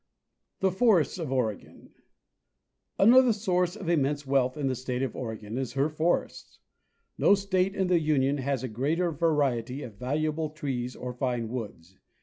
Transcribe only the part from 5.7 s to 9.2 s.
her forests. No state in the Union has a greater